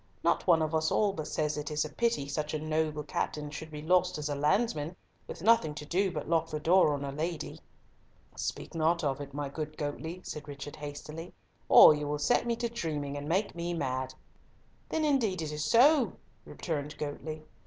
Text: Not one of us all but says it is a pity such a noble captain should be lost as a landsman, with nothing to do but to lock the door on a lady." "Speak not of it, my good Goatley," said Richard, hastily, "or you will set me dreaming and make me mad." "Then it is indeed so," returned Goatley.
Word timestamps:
Not 0.23 0.47
one 0.47 0.63
of 0.63 0.73
us 0.73 0.89
all 0.89 1.13
but 1.13 1.27
says 1.27 1.57
it 1.59 1.69
is 1.69 1.85
a 1.85 1.89
pity 1.89 2.27
such 2.27 2.55
a 2.55 2.59
noble 2.59 3.03
captain 3.03 3.51
should 3.51 3.69
be 3.69 3.83
lost 3.83 4.17
as 4.17 4.29
a 4.29 4.35
landsman, 4.35 4.95
with 5.27 5.43
nothing 5.43 5.75
to 5.75 5.85
do 5.85 6.11
but 6.11 6.23
to 6.23 6.27
lock 6.29 6.49
the 6.49 6.59
door 6.59 6.91
on 6.95 7.05
a 7.05 7.11
lady." 7.11 7.61
"Speak 8.35 8.73
not 8.73 9.03
of 9.03 9.21
it, 9.21 9.31
my 9.35 9.47
good 9.47 9.77
Goatley," 9.77 10.21
said 10.25 10.47
Richard, 10.47 10.77
hastily, 10.77 11.35
"or 11.69 11.93
you 11.93 12.07
will 12.07 12.17
set 12.17 12.47
me 12.47 12.55
dreaming 12.55 13.15
and 13.15 13.29
make 13.29 13.53
me 13.53 13.75
mad." 13.75 14.15
"Then 14.89 15.05
it 15.05 15.23
is 15.39 15.51
indeed 15.51 15.59
so," 15.59 16.13
returned 16.45 16.97
Goatley. 16.97 17.43